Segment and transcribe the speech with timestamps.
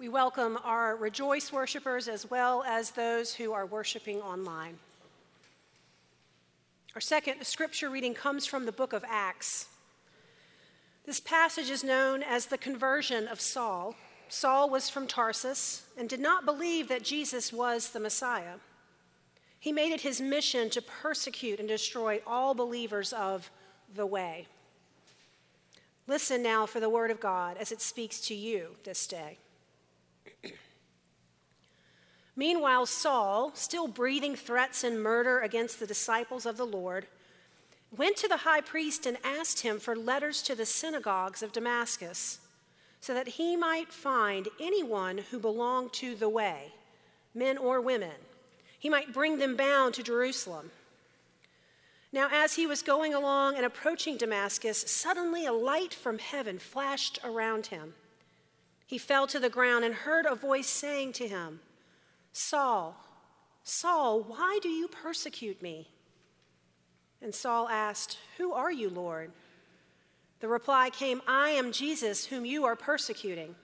[0.00, 4.78] We welcome our Rejoice worshipers as well as those who are worshiping online.
[6.94, 9.66] Our second scripture reading comes from the book of Acts.
[11.04, 13.96] This passage is known as the conversion of Saul.
[14.28, 18.58] Saul was from Tarsus and did not believe that Jesus was the Messiah.
[19.58, 23.50] He made it his mission to persecute and destroy all believers of
[23.92, 24.46] the way.
[26.06, 29.38] Listen now for the word of God as it speaks to you this day.
[32.36, 37.06] Meanwhile, Saul, still breathing threats and murder against the disciples of the Lord,
[37.96, 42.38] went to the high priest and asked him for letters to the synagogues of Damascus,
[43.00, 46.72] so that he might find anyone who belonged to the way,
[47.34, 48.16] men or women.
[48.78, 50.70] He might bring them bound to Jerusalem.
[52.12, 57.18] Now, as he was going along and approaching Damascus, suddenly a light from heaven flashed
[57.22, 57.94] around him.
[58.88, 61.60] He fell to the ground and heard a voice saying to him,
[62.32, 62.96] Saul,
[63.62, 65.90] Saul, why do you persecute me?
[67.20, 69.30] And Saul asked, Who are you, Lord?
[70.40, 73.56] The reply came, I am Jesus, whom you are persecuting.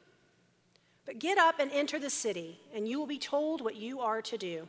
[1.06, 4.20] But get up and enter the city, and you will be told what you are
[4.20, 4.68] to do.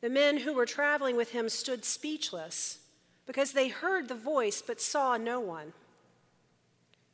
[0.00, 2.78] The men who were traveling with him stood speechless
[3.26, 5.74] because they heard the voice but saw no one.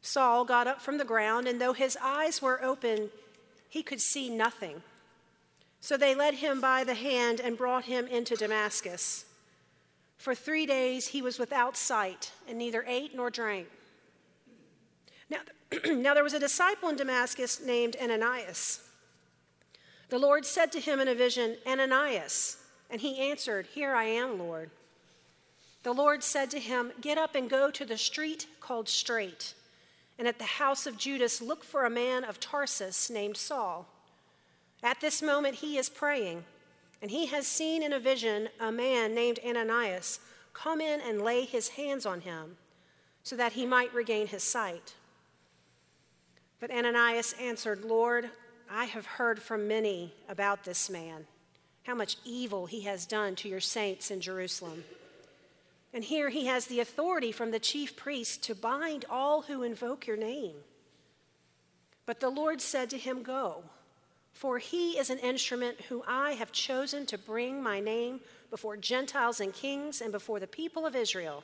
[0.00, 3.10] Saul got up from the ground, and though his eyes were open,
[3.68, 4.82] he could see nothing.
[5.80, 9.24] So they led him by the hand and brought him into Damascus.
[10.16, 13.68] For three days he was without sight and neither ate nor drank.
[15.30, 15.40] Now,
[15.86, 18.82] now there was a disciple in Damascus named Ananias.
[20.08, 22.56] The Lord said to him in a vision, Ananias.
[22.90, 24.70] And he answered, Here I am, Lord.
[25.82, 29.54] The Lord said to him, Get up and go to the street called Straight,
[30.18, 33.86] and at the house of Judas look for a man of Tarsus named Saul.
[34.82, 36.44] At this moment he is praying,
[37.00, 40.20] and he has seen in a vision a man named Ananias
[40.52, 42.56] come in and lay his hands on him
[43.22, 44.94] so that he might regain his sight.
[46.60, 48.30] But Ananias answered, Lord,
[48.70, 51.26] I have heard from many about this man,
[51.84, 54.84] how much evil he has done to your saints in Jerusalem.
[55.98, 60.06] And here he has the authority from the chief priests to bind all who invoke
[60.06, 60.54] your name.
[62.06, 63.64] But the Lord said to him, Go
[64.32, 69.40] for he is an instrument who I have chosen to bring my name before Gentiles
[69.40, 71.42] and kings and before the people of Israel.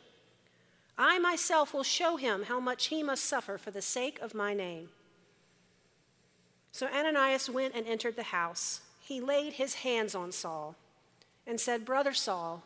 [0.96, 4.54] I myself will show him how much he must suffer for the sake of my
[4.54, 4.90] name.
[6.70, 8.82] So Ananias went and entered the house.
[9.00, 10.76] He laid his hands on Saul
[11.44, 12.62] and said, Brother Saul,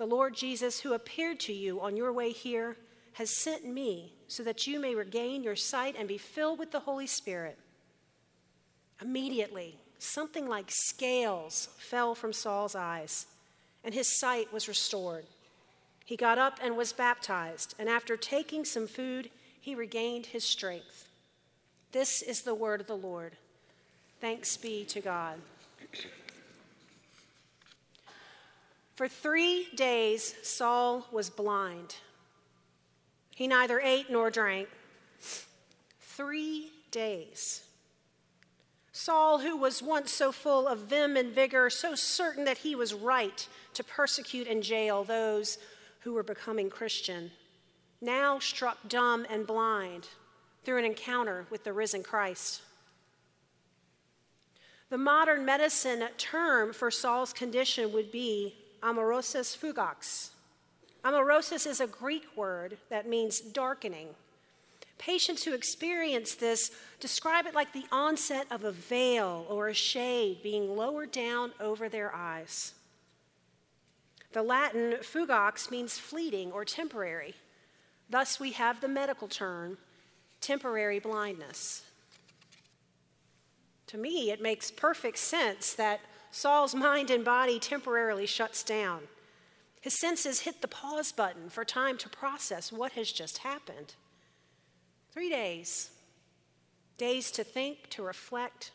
[0.00, 2.78] the Lord Jesus, who appeared to you on your way here,
[3.12, 6.80] has sent me so that you may regain your sight and be filled with the
[6.80, 7.58] Holy Spirit.
[9.02, 13.26] Immediately, something like scales fell from Saul's eyes,
[13.84, 15.26] and his sight was restored.
[16.06, 19.28] He got up and was baptized, and after taking some food,
[19.60, 21.10] he regained his strength.
[21.92, 23.32] This is the word of the Lord.
[24.18, 25.36] Thanks be to God.
[29.00, 31.96] For three days, Saul was blind.
[33.34, 34.68] He neither ate nor drank.
[36.00, 37.64] Three days.
[38.92, 42.92] Saul, who was once so full of vim and vigor, so certain that he was
[42.92, 45.56] right to persecute and jail those
[46.00, 47.30] who were becoming Christian,
[48.02, 50.08] now struck dumb and blind
[50.62, 52.60] through an encounter with the risen Christ.
[54.90, 60.30] The modern medicine term for Saul's condition would be amaurosis fugax.
[61.04, 64.08] Amaurosis is a Greek word that means darkening.
[64.98, 66.70] Patients who experience this
[67.00, 71.88] describe it like the onset of a veil or a shade being lowered down over
[71.88, 72.74] their eyes.
[74.32, 77.34] The Latin fugax means fleeting or temporary.
[78.10, 79.78] Thus, we have the medical term
[80.40, 81.82] temporary blindness.
[83.88, 86.00] To me, it makes perfect sense that
[86.30, 89.02] Saul's mind and body temporarily shuts down.
[89.80, 93.94] His senses hit the pause button for time to process what has just happened.
[95.12, 95.90] Three days.
[96.98, 98.72] Days to think, to reflect,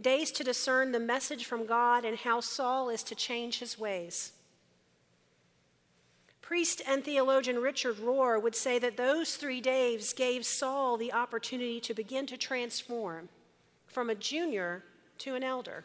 [0.00, 4.32] days to discern the message from God and how Saul is to change his ways.
[6.40, 11.80] Priest and theologian Richard Rohr would say that those three days gave Saul the opportunity
[11.80, 13.28] to begin to transform
[13.86, 14.84] from a junior
[15.18, 15.84] to an elder.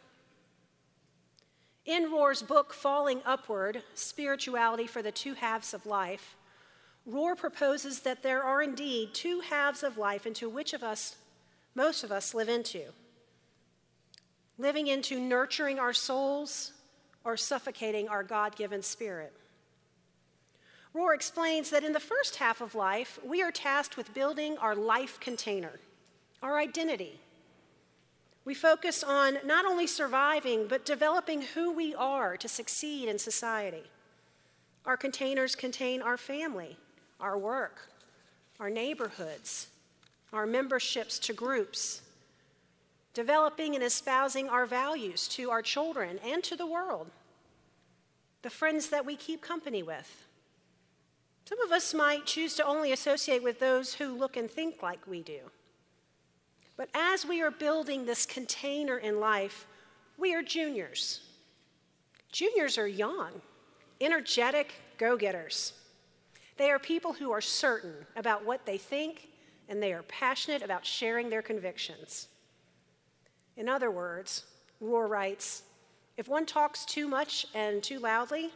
[1.85, 6.35] In Rohr's book, Falling Upward Spirituality for the Two Halves of Life,
[7.07, 11.17] Rohr proposes that there are indeed two halves of life into which of us
[11.75, 12.85] most of us live into.
[14.57, 16.71] Living into nurturing our souls
[17.23, 19.33] or suffocating our God given spirit.
[20.95, 24.73] Rohr explains that in the first half of life, we are tasked with building our
[24.73, 25.79] life container,
[26.41, 27.19] our identity.
[28.45, 33.83] We focus on not only surviving, but developing who we are to succeed in society.
[34.85, 36.77] Our containers contain our family,
[37.19, 37.89] our work,
[38.59, 39.67] our neighborhoods,
[40.31, 42.01] our memberships to groups,
[43.15, 47.07] developing and espousing our values to our children and to the world,
[48.43, 50.27] the friends that we keep company with.
[51.45, 55.07] Some of us might choose to only associate with those who look and think like
[55.07, 55.39] we do.
[56.77, 59.67] But as we are building this container in life,
[60.17, 61.21] we are juniors.
[62.31, 63.41] Juniors are young,
[64.01, 65.73] energetic go getters.
[66.57, 69.29] They are people who are certain about what they think
[69.67, 72.27] and they are passionate about sharing their convictions.
[73.57, 74.45] In other words,
[74.81, 75.63] Rohr writes
[76.17, 78.51] if one talks too much and too loudly,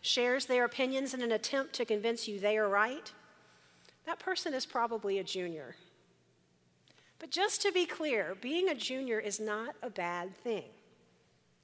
[0.00, 3.12] shares their opinions in an attempt to convince you they are right,
[4.06, 5.76] that person is probably a junior.
[7.18, 10.64] But just to be clear, being a junior is not a bad thing.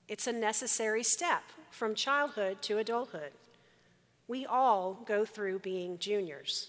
[0.09, 3.33] It's a necessary step from childhood to adulthood.
[4.27, 6.69] We all go through being juniors.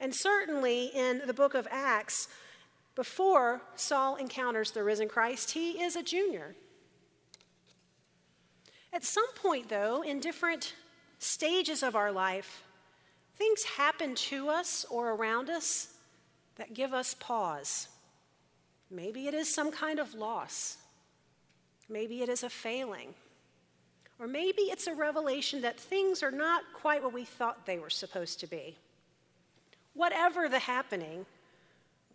[0.00, 2.28] And certainly in the book of Acts,
[2.94, 6.54] before Saul encounters the risen Christ, he is a junior.
[8.92, 10.74] At some point, though, in different
[11.18, 12.64] stages of our life,
[13.36, 15.94] things happen to us or around us
[16.56, 17.88] that give us pause.
[18.90, 20.76] Maybe it is some kind of loss.
[21.88, 23.14] Maybe it is a failing.
[24.18, 27.90] Or maybe it's a revelation that things are not quite what we thought they were
[27.90, 28.76] supposed to be.
[29.94, 31.26] Whatever the happening,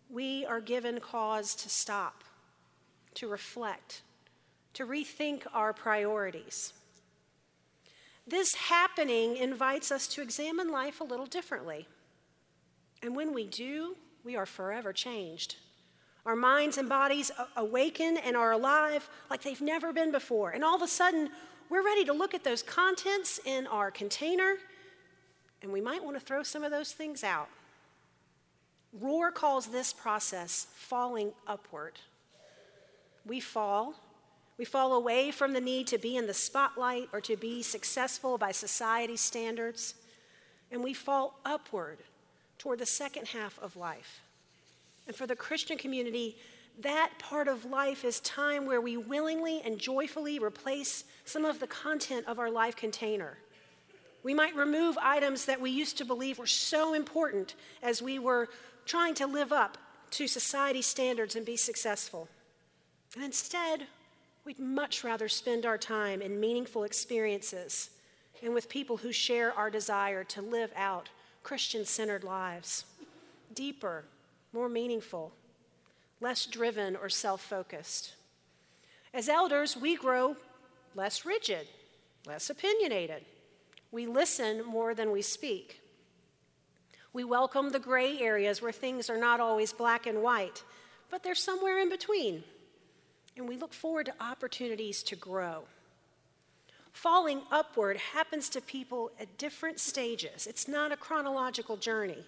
[0.10, 2.24] we are given cause to stop,
[3.16, 4.02] to reflect,
[4.74, 6.74] to rethink our priorities.
[8.26, 11.88] This happening invites us to examine life a little differently.
[13.02, 13.96] And when we do,
[14.28, 15.56] we are forever changed.
[16.26, 20.50] Our minds and bodies awaken and are alive like they've never been before.
[20.50, 21.30] And all of a sudden,
[21.70, 24.56] we're ready to look at those contents in our container,
[25.62, 27.48] and we might want to throw some of those things out.
[29.02, 31.94] Rohr calls this process falling upward.
[33.26, 33.94] We fall.
[34.58, 38.38] We fall away from the need to be in the spotlight or to be successful
[38.38, 39.94] by society standards,
[40.70, 42.00] and we fall upward
[42.58, 44.22] toward the second half of life.
[45.08, 46.38] And for the Christian community,
[46.80, 51.68] that part of life is time where we willingly and joyfully replace some of the
[51.68, 53.38] content of our life container.
[54.24, 58.50] We might remove items that we used to believe were so important as we were
[58.86, 59.78] trying to live up
[60.12, 62.28] to society standards and be successful.
[63.16, 63.88] And instead,
[64.46, 67.90] we'd much rather spend our time in meaningful experiences
[68.44, 71.10] and with people who share our desire to live out
[71.48, 72.84] Christian centered lives.
[73.54, 74.04] Deeper,
[74.52, 75.32] more meaningful,
[76.20, 78.16] less driven or self focused.
[79.14, 80.36] As elders, we grow
[80.94, 81.66] less rigid,
[82.26, 83.24] less opinionated.
[83.94, 85.80] We listen more than we speak.
[87.14, 90.64] We welcome the gray areas where things are not always black and white,
[91.10, 92.44] but they're somewhere in between.
[93.38, 95.64] And we look forward to opportunities to grow.
[96.98, 100.48] Falling upward happens to people at different stages.
[100.48, 102.26] It's not a chronological journey.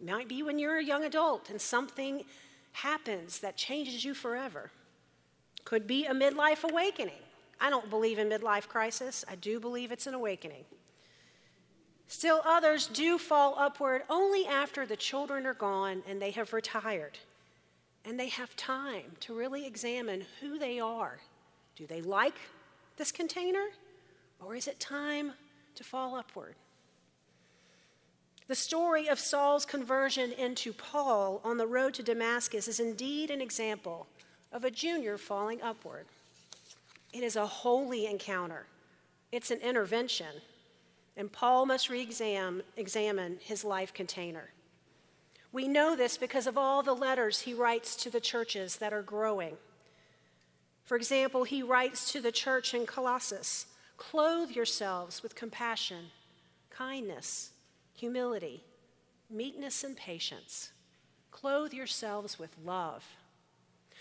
[0.00, 2.24] It might be when you're a young adult and something
[2.72, 4.70] happens that changes you forever.
[5.66, 7.20] Could be a midlife awakening.
[7.60, 9.22] I don't believe in midlife crisis.
[9.30, 10.64] I do believe it's an awakening.
[12.06, 17.18] Still, others do fall upward only after the children are gone and they have retired.
[18.02, 21.18] And they have time to really examine who they are.
[21.76, 22.38] Do they like
[22.98, 23.66] this container?
[24.44, 25.32] Or is it time
[25.74, 26.54] to fall upward?
[28.48, 33.40] The story of Saul's conversion into Paul on the road to Damascus is indeed an
[33.40, 34.06] example
[34.52, 36.06] of a junior falling upward.
[37.12, 38.66] It is a holy encounter,
[39.32, 40.42] it's an intervention,
[41.16, 44.50] and Paul must re examine his life container.
[45.52, 49.02] We know this because of all the letters he writes to the churches that are
[49.02, 49.56] growing.
[50.88, 53.66] For example, he writes to the church in Colossae
[53.98, 56.06] Clothe yourselves with compassion,
[56.70, 57.50] kindness,
[57.92, 58.64] humility,
[59.28, 60.70] meekness, and patience.
[61.30, 63.04] Clothe yourselves with love.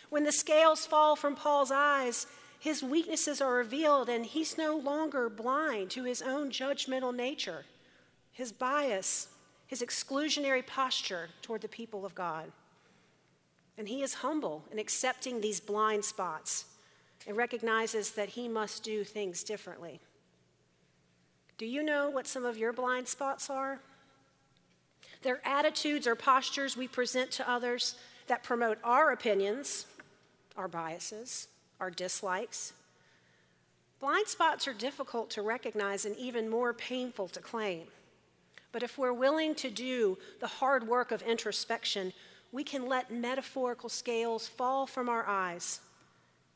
[0.10, 2.26] When the scales fall from Paul's eyes,
[2.58, 7.66] his weaknesses are revealed, and he's no longer blind to his own judgmental nature,
[8.32, 9.28] his bias,
[9.66, 12.54] his exclusionary posture toward the people of God.
[13.78, 16.64] And he is humble in accepting these blind spots
[17.28, 20.00] and recognizes that he must do things differently.
[21.58, 23.82] Do you know what some of your blind spots are?
[25.24, 27.96] They're attitudes or postures we present to others
[28.28, 29.88] that promote our opinions,
[30.56, 31.50] our biases,
[31.82, 32.72] our dislikes.
[34.00, 37.88] Blind spots are difficult to recognize and even more painful to claim.
[38.72, 42.14] But if we're willing to do the hard work of introspection,
[42.52, 45.82] we can let metaphorical scales fall from our eyes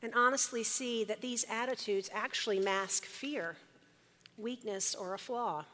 [0.02, 3.56] and honestly see that these attitudes actually mask fear,
[4.36, 5.64] weakness, or a flaw,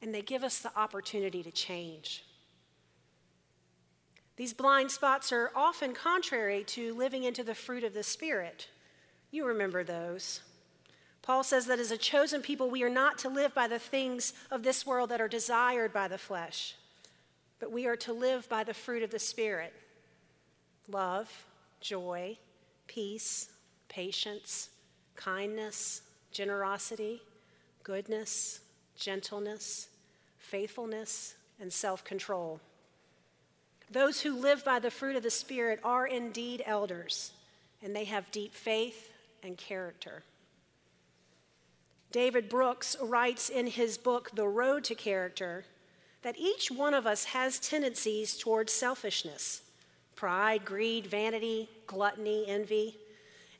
[0.00, 2.24] and they give us the opportunity to change.
[4.36, 8.68] These blind spots are often contrary to living into the fruit of the Spirit.
[9.30, 10.40] You remember those.
[11.22, 14.32] Paul says that as a chosen people, we are not to live by the things
[14.50, 16.74] of this world that are desired by the flesh,
[17.58, 19.74] but we are to live by the fruit of the Spirit
[20.90, 21.44] love,
[21.82, 22.38] joy,
[22.86, 23.50] peace,
[23.88, 24.70] patience,
[25.16, 27.22] kindness, generosity,
[27.82, 28.60] goodness,
[28.96, 29.88] gentleness,
[30.38, 32.60] faithfulness, and self control.
[33.90, 37.32] Those who live by the fruit of the Spirit are indeed elders,
[37.82, 40.22] and they have deep faith and character.
[42.10, 45.64] David Brooks writes in his book, The Road to Character,
[46.22, 49.62] that each one of us has tendencies towards selfishness
[50.16, 52.96] pride, greed, vanity, gluttony, envy.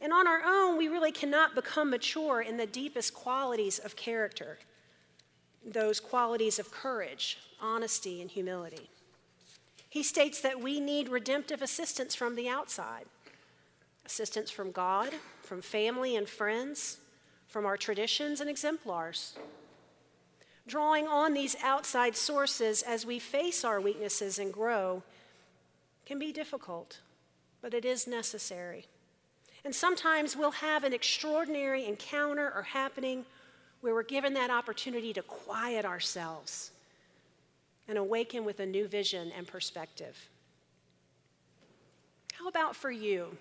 [0.00, 4.58] And on our own, we really cannot become mature in the deepest qualities of character
[5.64, 8.88] those qualities of courage, honesty, and humility.
[9.88, 13.06] He states that we need redemptive assistance from the outside
[14.06, 15.12] assistance from God,
[15.42, 16.96] from family and friends,
[17.46, 19.36] from our traditions and exemplars.
[20.66, 25.02] Drawing on these outside sources as we face our weaknesses and grow
[26.06, 27.00] can be difficult,
[27.60, 28.86] but it is necessary.
[29.64, 33.24] And sometimes we'll have an extraordinary encounter or happening
[33.80, 36.70] where we're given that opportunity to quiet ourselves
[37.86, 40.28] and awaken with a new vision and perspective.
[42.34, 43.36] How about for you?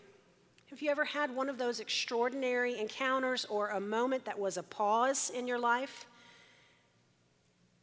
[0.69, 4.63] Have you ever had one of those extraordinary encounters or a moment that was a
[4.63, 6.05] pause in your life?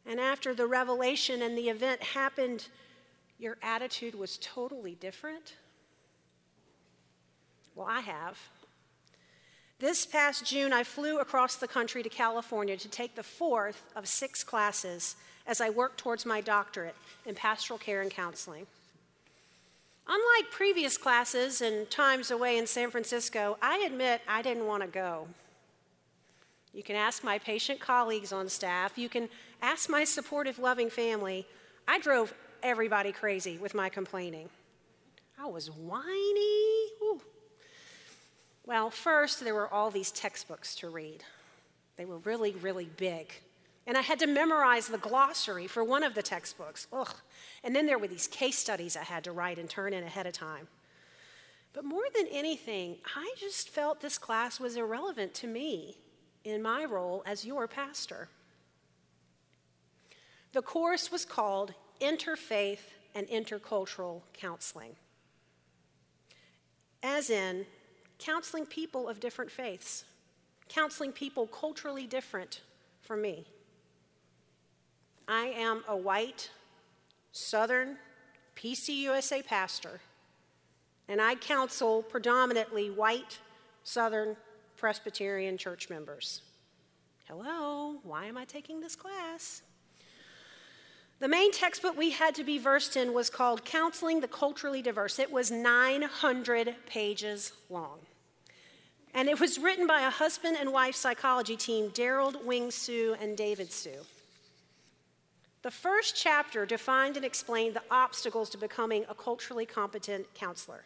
[0.05, 2.67] And after the revelation and the event happened,
[3.39, 5.55] your attitude was totally different?
[7.75, 8.39] Well, I have.
[9.79, 14.07] This past June, I flew across the country to California to take the fourth of
[14.07, 18.65] six classes as I worked towards my doctorate in pastoral care and counseling.
[20.07, 24.87] Unlike previous classes and times away in San Francisco, I admit I didn't want to
[24.87, 25.27] go.
[26.73, 29.27] You can ask my patient colleagues on staff, you can
[29.61, 31.45] ask my supportive, loving family.
[31.87, 34.49] I drove everybody crazy with my complaining.
[35.39, 36.94] I was whiny.
[38.65, 41.23] Well, first, there were all these textbooks to read.
[41.97, 43.31] They were really, really big.
[43.87, 46.87] And I had to memorize the glossary for one of the textbooks.
[46.91, 47.13] Ugh.
[47.63, 50.25] And then there were these case studies I had to write and turn in ahead
[50.25, 50.67] of time.
[51.73, 55.97] But more than anything, I just felt this class was irrelevant to me
[56.43, 58.29] in my role as your pastor.
[60.53, 64.95] The course was called Interfaith and Intercultural Counseling,
[67.03, 67.65] as in
[68.19, 70.05] counseling people of different faiths,
[70.69, 72.61] counseling people culturally different
[73.01, 73.45] from me.
[75.27, 76.49] I am a white,
[77.31, 77.97] Southern,
[78.55, 79.99] PCUSA pastor,
[81.07, 83.39] and I counsel predominantly white,
[83.83, 84.37] Southern
[84.77, 86.41] Presbyterian church members.
[87.27, 89.61] Hello, why am I taking this class?
[91.25, 95.17] The main textbook we had to be versed in was called Counseling the Culturally Diverse.
[95.17, 97.97] It was 900 pages long.
[99.11, 103.35] And it was written by a husband and wife psychology team, Derald Wing Sue and
[103.35, 104.05] David Sue.
[105.63, 110.85] The first chapter defined and explained the obstacles to becoming a culturally competent counselor,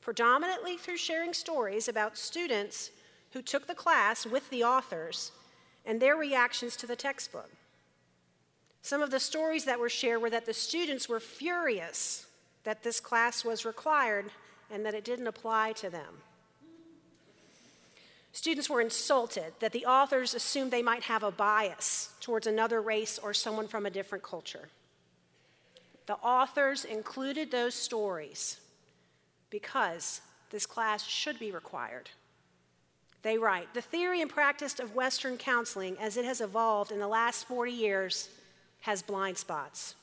[0.00, 2.90] predominantly through sharing stories about students
[3.30, 5.30] who took the class with the authors
[5.86, 7.48] and their reactions to the textbook.
[8.82, 12.26] Some of the stories that were shared were that the students were furious
[12.64, 14.30] that this class was required
[14.70, 16.22] and that it didn't apply to them.
[18.32, 23.18] Students were insulted that the authors assumed they might have a bias towards another race
[23.18, 24.68] or someone from a different culture.
[26.06, 28.58] The authors included those stories
[29.50, 32.08] because this class should be required.
[33.22, 37.06] They write The theory and practice of Western counseling, as it has evolved in the
[37.06, 38.30] last 40 years,
[38.82, 39.94] has blind spots.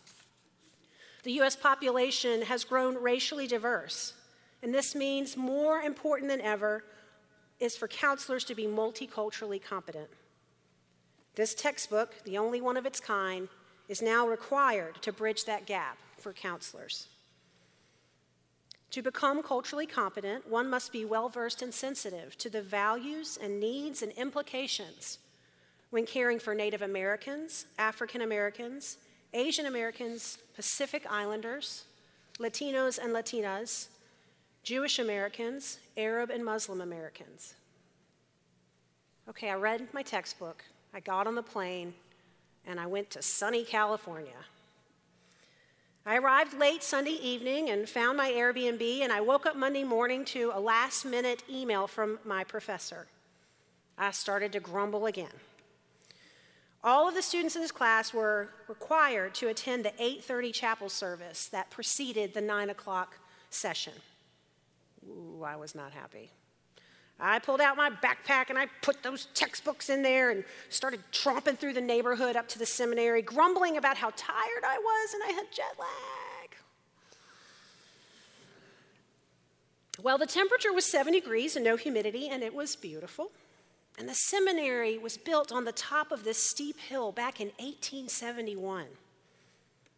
[1.23, 4.13] The US population has grown racially diverse
[4.61, 6.83] and this means more important than ever
[7.59, 10.09] is for counselors to be multiculturally competent.
[11.35, 13.47] This textbook, the only one of its kind,
[13.87, 17.07] is now required to bridge that gap for counselors.
[18.91, 23.59] To become culturally competent, one must be well versed and sensitive to the values and
[23.59, 25.19] needs and implications
[25.89, 28.97] when caring for Native Americans, African Americans,
[29.33, 31.85] Asian Americans, Pacific Islanders,
[32.39, 33.87] Latinos and Latinas,
[34.63, 37.55] Jewish Americans, Arab and Muslim Americans.
[39.27, 41.93] Okay, I read my textbook, I got on the plane,
[42.65, 44.45] and I went to sunny California.
[46.05, 50.25] I arrived late Sunday evening and found my Airbnb, and I woke up Monday morning
[50.25, 53.07] to a last minute email from my professor.
[53.97, 55.27] I started to grumble again.
[56.83, 61.47] All of the students in this class were required to attend the 8:30 chapel service
[61.47, 63.19] that preceded the 9 o'clock
[63.49, 63.93] session.
[65.05, 66.31] Ooh, I was not happy.
[67.19, 71.57] I pulled out my backpack and I put those textbooks in there and started tromping
[71.57, 75.31] through the neighborhood up to the seminary, grumbling about how tired I was and I
[75.33, 76.55] had jet lag.
[80.01, 83.33] Well, the temperature was 70 degrees and no humidity, and it was beautiful.
[83.99, 88.85] And the seminary was built on the top of this steep hill back in 1871.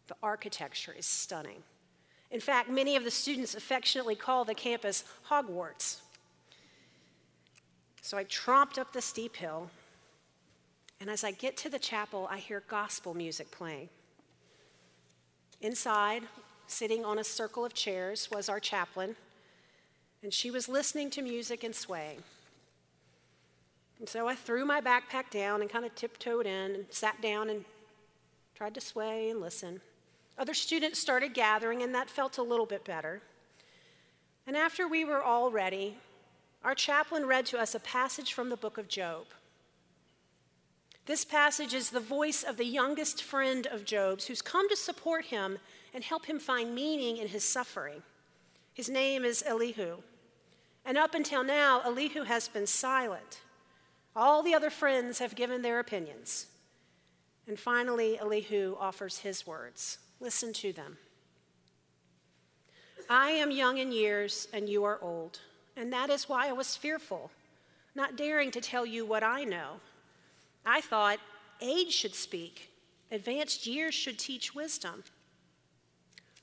[0.08, 1.62] The architecture is stunning.
[2.32, 6.00] In fact, many of the students affectionately call the campus Hogwarts.
[8.00, 9.70] So I tromped up the steep hill,
[11.00, 13.88] and as I get to the chapel, I hear gospel music playing.
[15.60, 16.24] Inside,
[16.66, 19.14] sitting on a circle of chairs, was our chaplain,
[20.24, 22.24] and she was listening to music and swaying.
[23.98, 27.48] And so I threw my backpack down and kind of tiptoed in and sat down
[27.48, 27.64] and
[28.54, 29.80] tried to sway and listen.
[30.38, 33.22] Other students started gathering, and that felt a little bit better.
[34.46, 35.98] And after we were all ready,
[36.64, 39.26] our chaplain read to us a passage from the book of Job.
[41.06, 45.26] This passage is the voice of the youngest friend of Job's who's come to support
[45.26, 45.58] him
[45.92, 48.02] and help him find meaning in his suffering.
[48.72, 49.98] His name is Elihu.
[50.84, 53.40] And up until now, Elihu has been silent.
[54.14, 56.46] All the other friends have given their opinions.
[57.46, 59.98] And finally, Elihu offers his words.
[60.20, 60.98] Listen to them.
[63.08, 65.40] I am young in years, and you are old,
[65.76, 67.30] and that is why I was fearful,
[67.94, 69.80] not daring to tell you what I know.
[70.64, 71.18] I thought
[71.60, 72.70] age should speak,
[73.10, 75.02] advanced years should teach wisdom.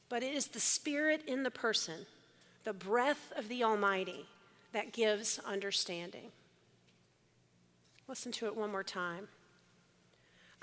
[0.10, 2.06] But it is the spirit in the person,
[2.64, 4.26] the breath of the Almighty,
[4.74, 6.32] that gives understanding.
[8.10, 9.28] Listen to it one more time.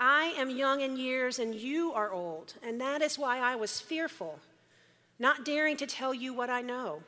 [0.01, 3.79] I am young in years and you are old, and that is why I was
[3.79, 4.39] fearful,
[5.17, 7.03] not daring to tell you what I know.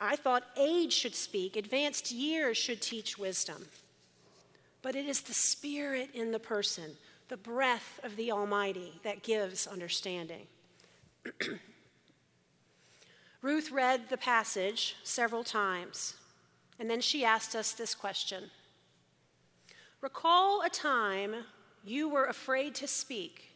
[0.00, 3.66] I thought age should speak, advanced years should teach wisdom.
[4.82, 6.92] But it is the spirit in the person,
[7.28, 10.46] the breath of the Almighty, that gives understanding.
[13.42, 16.14] Ruth read the passage several times,
[16.78, 18.50] and then she asked us this question
[20.04, 21.34] Recall a time
[21.82, 23.52] you were afraid to speak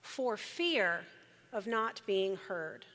[0.00, 1.00] for fear
[1.52, 2.86] of not being heard.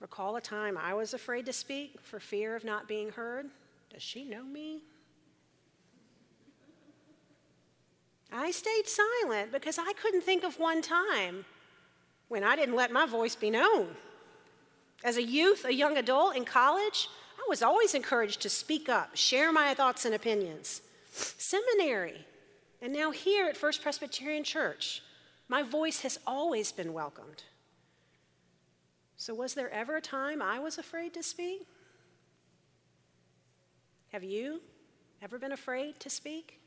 [0.00, 3.50] Recall a time I was afraid to speak for fear of not being heard.
[3.92, 4.80] Does she know me?
[8.32, 11.44] I stayed silent because I couldn't think of one time
[12.28, 13.88] when I didn't let my voice be known.
[15.04, 17.10] As a youth, a young adult in college,
[17.52, 20.80] was always encouraged to speak up, share my thoughts and opinions.
[21.12, 22.24] Seminary,
[22.80, 25.02] and now here at First Presbyterian Church,
[25.50, 27.42] my voice has always been welcomed.
[29.18, 31.66] So, was there ever a time I was afraid to speak?
[34.12, 34.62] Have you
[35.20, 36.58] ever been afraid to speak?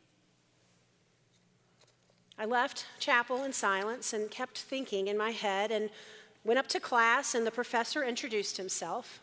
[2.37, 5.89] I left chapel in silence and kept thinking in my head and
[6.43, 9.19] went up to class, and the professor introduced himself.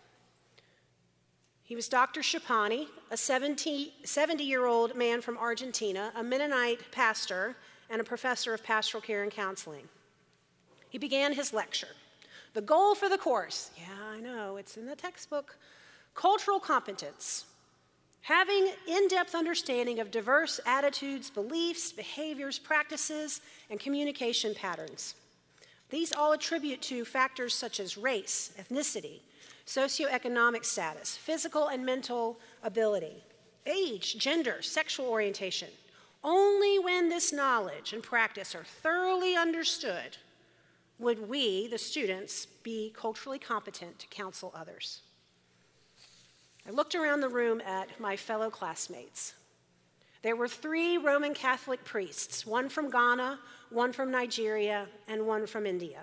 [1.73, 2.21] He was Dr.
[2.21, 7.57] Schipani, a 70 year old man from Argentina, a Mennonite pastor,
[7.89, 9.89] and a professor of pastoral care and counseling.
[10.91, 11.95] He began his lecture.
[12.53, 15.57] The goal for the course, yeah, I know, it's in the textbook
[16.15, 17.47] cultural competence.
[18.21, 25.15] Having in depth understanding of diverse attitudes, beliefs, behaviors, practices, and communication patterns.
[25.89, 29.21] These all attribute to factors such as race, ethnicity,
[29.67, 33.23] socioeconomic status, physical and mental ability,
[33.67, 35.69] age, gender, sexual orientation.
[36.25, 40.17] Only when this knowledge and practice are thoroughly understood
[40.99, 45.01] would we, the students, be culturally competent to counsel others?
[46.67, 49.35] I looked around the room at my fellow classmates.
[50.23, 55.67] There were three Roman Catholic priests, one from Ghana, one from Nigeria, and one from
[55.67, 56.03] India.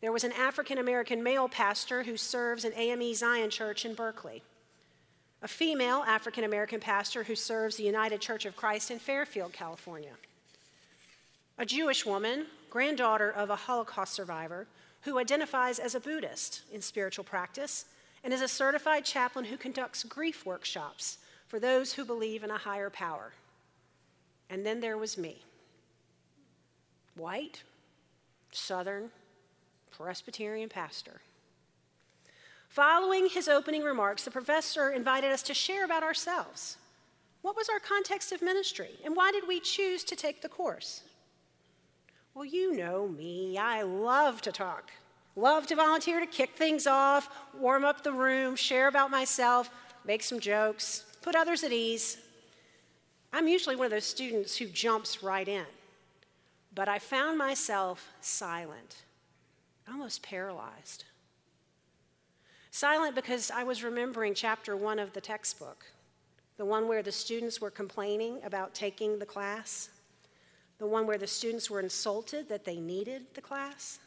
[0.00, 4.42] There was an African American male pastor who serves in AME Zion Church in Berkeley,
[5.42, 10.14] a female African American pastor who serves the United Church of Christ in Fairfield, California,
[11.58, 14.68] a Jewish woman, granddaughter of a Holocaust survivor,
[15.02, 17.86] who identifies as a Buddhist in spiritual practice
[18.22, 22.58] and is a certified chaplain who conducts grief workshops for those who believe in a
[22.58, 23.32] higher power.
[24.50, 25.42] And then there was me.
[27.14, 27.62] White,
[28.50, 29.10] Southern,
[29.98, 31.20] Presbyterian pastor.
[32.68, 36.76] Following his opening remarks, the professor invited us to share about ourselves.
[37.42, 41.02] What was our context of ministry, and why did we choose to take the course?
[42.32, 44.92] Well, you know me, I love to talk,
[45.34, 49.68] love to volunteer to kick things off, warm up the room, share about myself,
[50.04, 52.18] make some jokes, put others at ease.
[53.32, 55.66] I'm usually one of those students who jumps right in,
[56.72, 59.02] but I found myself silent,
[59.90, 61.04] almost paralyzed.
[62.70, 65.86] Silent because I was remembering chapter one of the textbook,
[66.56, 69.88] the one where the students were complaining about taking the class
[70.78, 73.98] the one where the students were insulted that they needed the class.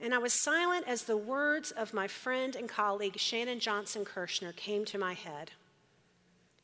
[0.00, 4.56] And I was silent as the words of my friend and colleague Shannon Johnson Kershner
[4.56, 5.52] came to my head.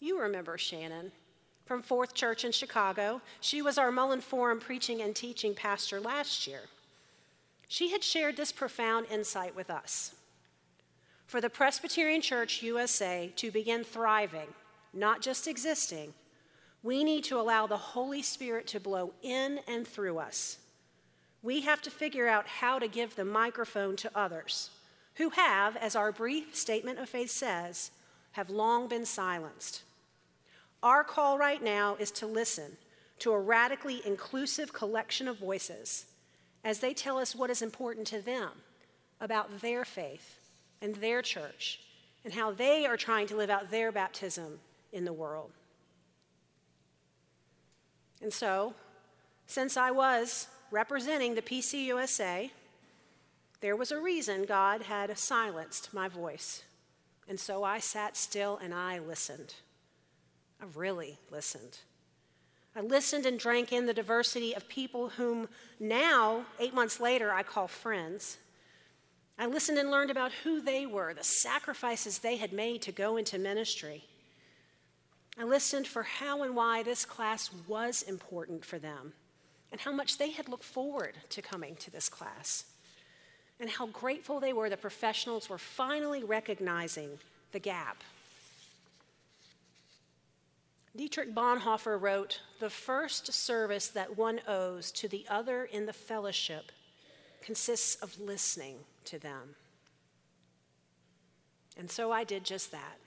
[0.00, 1.12] You remember Shannon
[1.66, 3.20] from Fourth Church in Chicago.
[3.40, 6.62] She was our Mullen Forum preaching and teaching pastor last year.
[7.68, 10.14] She had shared this profound insight with us.
[11.26, 14.48] For the Presbyterian Church USA to begin thriving,
[14.94, 16.14] not just existing,
[16.82, 20.58] we need to allow the Holy Spirit to blow in and through us.
[21.42, 24.70] We have to figure out how to give the microphone to others
[25.16, 27.90] who have, as our brief statement of faith says,
[28.32, 29.82] have long been silenced.
[30.82, 32.78] Our call right now is to listen
[33.18, 36.06] to a radically inclusive collection of voices
[36.64, 38.50] as they tell us what is important to them
[39.20, 40.38] about their faith
[40.80, 41.80] and their church
[42.24, 44.60] and how they are trying to live out their baptism
[44.92, 45.50] in the world.
[48.20, 48.74] And so,
[49.46, 52.50] since I was representing the PCUSA,
[53.60, 56.62] there was a reason God had silenced my voice.
[57.28, 59.54] And so I sat still and I listened.
[60.60, 61.78] I really listened.
[62.78, 65.48] I listened and drank in the diversity of people whom
[65.80, 68.38] now, eight months later, I call friends.
[69.36, 73.16] I listened and learned about who they were, the sacrifices they had made to go
[73.16, 74.04] into ministry.
[75.36, 79.12] I listened for how and why this class was important for them,
[79.72, 82.62] and how much they had looked forward to coming to this class,
[83.58, 87.18] and how grateful they were that professionals were finally recognizing
[87.50, 88.04] the gap.
[90.98, 96.72] Dietrich Bonhoeffer wrote The first service that one owes to the other in the fellowship
[97.40, 99.54] consists of listening to them.
[101.76, 102.98] And so I did just that.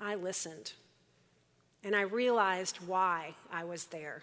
[0.00, 0.72] I listened
[1.84, 4.22] and I realized why I was there.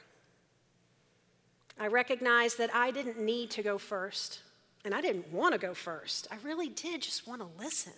[1.80, 4.42] I recognized that I didn't need to go first,
[4.84, 6.28] and I didn't want to go first.
[6.32, 7.94] I really did just want to listen.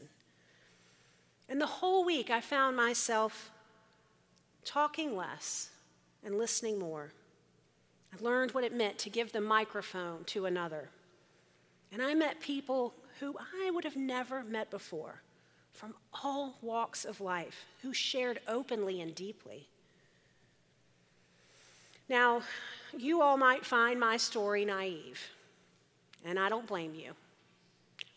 [1.47, 3.52] And the whole week, I found myself
[4.65, 5.69] talking less
[6.23, 7.11] and listening more.
[8.13, 10.89] I learned what it meant to give the microphone to another.
[11.91, 15.21] And I met people who I would have never met before
[15.71, 19.67] from all walks of life who shared openly and deeply.
[22.09, 22.41] Now,
[22.95, 25.29] you all might find my story naive,
[26.23, 27.13] and I don't blame you.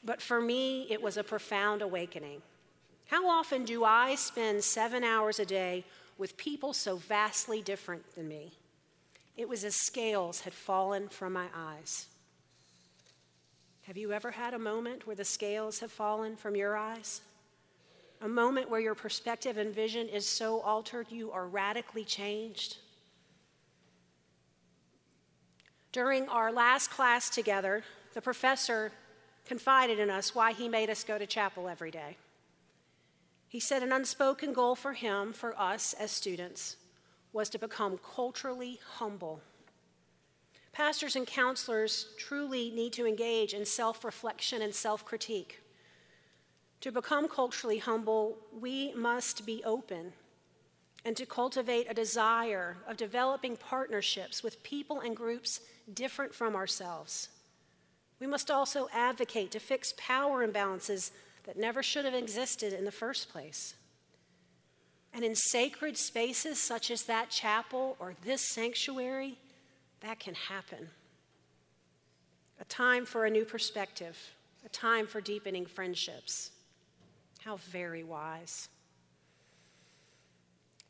[0.05, 2.43] But for me, it was a profound awakening.
[3.07, 5.85] How often do I spend seven hours a day
[6.18, 8.52] with people so vastly different than me?
[9.37, 12.07] It was as scales had fallen from my eyes.
[13.83, 17.20] Have you ever had a moment where the scales have fallen from your eyes?
[18.20, 22.79] a moment where your perspective and vision is so altered you are radically changed.
[25.92, 27.83] During our last class together,
[28.14, 28.92] the professor
[29.46, 32.16] confided in us why he made us go to chapel every day.
[33.49, 36.77] He said an unspoken goal for him, for us as students,
[37.33, 39.41] was to become culturally humble.
[40.73, 45.63] Pastors and counselors truly need to engage in self reflection and self critique.
[46.83, 50.13] To become culturally humble, we must be open
[51.05, 55.61] and to cultivate a desire of developing partnerships with people and groups
[55.95, 57.29] different from ourselves.
[58.19, 61.13] We must also advocate to fix power imbalances
[61.47, 63.75] that never should have existed in the first place.
[65.15, 69.39] And in sacred spaces such as that chapel or this sanctuary,
[70.01, 70.91] that can happen.
[72.61, 74.19] A time for a new perspective,
[74.65, 76.51] a time for deepening friendships.
[77.41, 78.69] How very wise.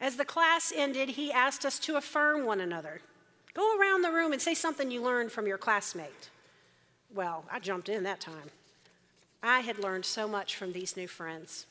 [0.00, 3.00] As the class ended, he asked us to affirm one another.
[3.54, 6.30] Go around the room and say something you learned from your classmate.
[7.14, 8.50] Well, I jumped in that time.
[9.42, 11.66] I had learned so much from these new friends.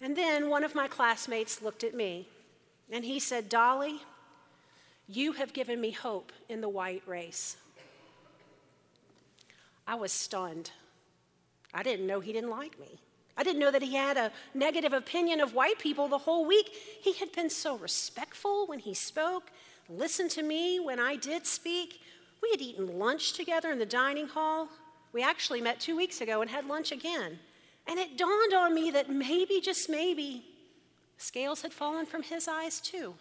[0.00, 2.28] And then one of my classmates looked at me
[2.90, 4.00] and he said, Dolly,
[5.06, 7.56] you have given me hope in the white race.
[9.86, 10.70] I was stunned.
[11.74, 13.00] I didn't know he didn't like me.
[13.36, 16.70] I didn't know that he had a negative opinion of white people the whole week.
[17.00, 19.50] He had been so respectful when he spoke,
[19.88, 22.00] listened to me when I did speak.
[22.42, 24.68] We had eaten lunch together in the dining hall.
[25.12, 27.38] We actually met two weeks ago and had lunch again.
[27.86, 30.44] And it dawned on me that maybe, just maybe,
[31.18, 33.14] scales had fallen from his eyes too.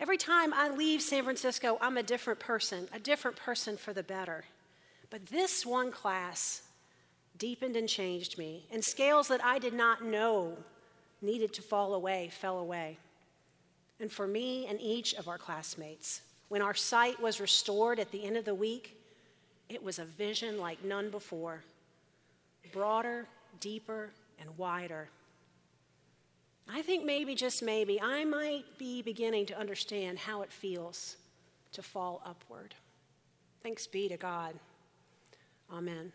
[0.00, 4.04] Every time I leave San Francisco, I'm a different person, a different person for the
[4.04, 4.44] better.
[5.10, 6.62] But this one class
[7.36, 10.56] deepened and changed me, and scales that I did not know
[11.20, 12.98] needed to fall away fell away.
[13.98, 18.24] And for me and each of our classmates, when our sight was restored at the
[18.24, 18.97] end of the week,
[19.68, 21.62] it was a vision like none before
[22.72, 23.26] broader,
[23.60, 25.08] deeper, and wider.
[26.68, 31.16] I think maybe, just maybe, I might be beginning to understand how it feels
[31.72, 32.74] to fall upward.
[33.62, 34.54] Thanks be to God.
[35.72, 36.12] Amen.